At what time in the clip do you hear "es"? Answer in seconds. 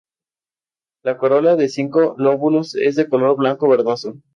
2.73-2.95